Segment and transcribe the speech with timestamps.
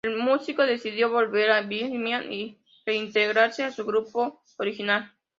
[0.03, 2.57] El músico decidió volver a Birmingham y
[2.87, 5.13] reintegrarse a su grupo original.